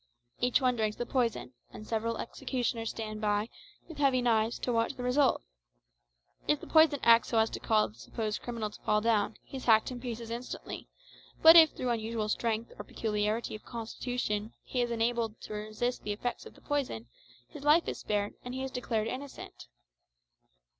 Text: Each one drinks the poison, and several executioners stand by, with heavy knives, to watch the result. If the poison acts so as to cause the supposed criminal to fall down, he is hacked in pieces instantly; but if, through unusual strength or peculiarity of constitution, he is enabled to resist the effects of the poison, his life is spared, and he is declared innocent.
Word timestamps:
Each 0.39 0.59
one 0.59 0.75
drinks 0.77 0.97
the 0.97 1.05
poison, 1.05 1.53
and 1.71 1.85
several 1.85 2.17
executioners 2.17 2.89
stand 2.89 3.21
by, 3.21 3.49
with 3.87 3.99
heavy 3.99 4.19
knives, 4.19 4.57
to 4.57 4.73
watch 4.73 4.95
the 4.95 5.03
result. 5.03 5.43
If 6.47 6.59
the 6.59 6.65
poison 6.65 6.99
acts 7.03 7.27
so 7.27 7.37
as 7.37 7.51
to 7.51 7.59
cause 7.59 7.91
the 7.93 7.99
supposed 7.99 8.41
criminal 8.41 8.71
to 8.71 8.81
fall 8.81 9.01
down, 9.01 9.37
he 9.43 9.57
is 9.57 9.65
hacked 9.65 9.91
in 9.91 9.99
pieces 10.01 10.31
instantly; 10.31 10.87
but 11.43 11.55
if, 11.55 11.73
through 11.73 11.91
unusual 11.91 12.29
strength 12.29 12.71
or 12.79 12.83
peculiarity 12.83 13.53
of 13.53 13.63
constitution, 13.63 14.55
he 14.63 14.81
is 14.81 14.89
enabled 14.89 15.39
to 15.41 15.53
resist 15.53 16.01
the 16.01 16.13
effects 16.13 16.47
of 16.47 16.55
the 16.55 16.61
poison, 16.61 17.05
his 17.47 17.63
life 17.63 17.87
is 17.87 17.99
spared, 17.99 18.33
and 18.43 18.55
he 18.55 18.63
is 18.63 18.71
declared 18.71 19.07
innocent. 19.07 19.67